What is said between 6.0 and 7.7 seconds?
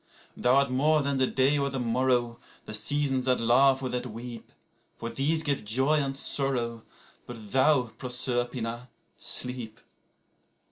sorrow; but